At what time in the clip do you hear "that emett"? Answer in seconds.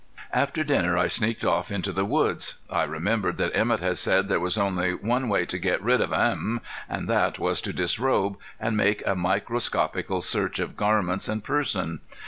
3.37-3.81